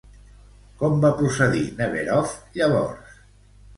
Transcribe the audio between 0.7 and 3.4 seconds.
Com va procedir Neverov llavors?